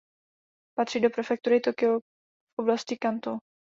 Patří 0.77 0.99
do 1.01 1.09
prefektury 1.09 1.59
Tokio 1.59 1.99
v 1.99 2.03
oblasti 2.59 2.97
Kantó. 2.97 3.37